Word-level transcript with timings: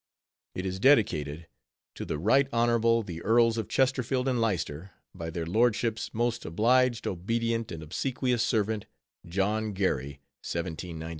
_It 0.59 0.65
is 0.65 0.79
dedicated 0.79 1.41
_"To 1.91 2.05
the 2.05 2.17
Right 2.17 2.47
Honorable 2.51 3.03
the 3.03 3.21
Earls 3.21 3.59
of 3.59 3.69
Chesterfield 3.69 4.27
and 4.27 4.41
Leicester, 4.41 4.89
by 5.13 5.29
their 5.29 5.45
Lordships' 5.45 6.11
Most 6.11 6.43
Obliged, 6.43 7.05
Obedient, 7.05 7.71
and 7.71 7.83
Obsequious 7.83 8.41
Servant, 8.41 8.87
John 9.27 9.73
Gary,_ 9.75 10.17
1798." 10.41 11.09